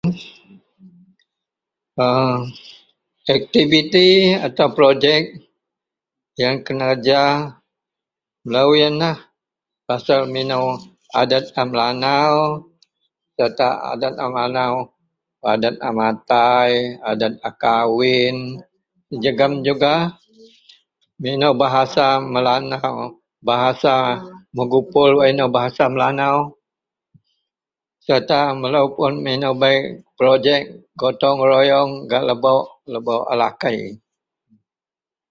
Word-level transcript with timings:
...[aaa]...Aktibiti 3.35 4.09
atau 4.47 4.67
projek 4.75 5.21
yang 6.41 6.57
kenerja 6.67 7.21
loyenlah 8.53 9.17
pasel 9.87 10.21
meno 10.33 10.61
adet 11.21 11.45
a 11.53 11.63
melanau, 11.69 12.35
serta 13.37 13.69
adet 13.93 14.15
a 14.17 14.25
melanau, 14.33 14.75
adet 15.51 15.75
a 15.77 15.89
matai 15.97 16.73
adet 17.09 17.33
a 17.47 17.51
kawin 17.63 18.37
jegum 19.23 19.53
juga 19.67 19.95
meno 21.21 21.49
bahasa 21.61 22.07
melanau 22.33 22.97
bahasa 23.47 23.95
mengumpul 24.55 25.09
wak 25.21 25.27
eno 25.29 25.45
bahasa 25.55 25.83
melanau 25.93 26.37
serta 28.05 28.41
melo 28.61 28.81
puon 28.97 29.15
meno 29.25 29.49
bei 29.61 29.77
projek 30.17 30.63
gotong-royong 30.99 31.91
gak 32.09 32.23
lebok 32.29 33.23
a 33.31 33.37
lakei. 33.41 33.79